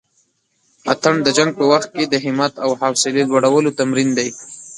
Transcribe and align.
اتڼ 0.91 1.13
د 1.23 1.27
جنګ 1.37 1.51
په 1.59 1.63
وخت 1.71 1.87
کښې 1.93 2.05
د 2.09 2.15
همت 2.25 2.53
او 2.63 2.69
حوصلې 2.81 3.23
لوړلو 3.29 3.75
تمرين 3.79 4.09
دی. 4.17 4.29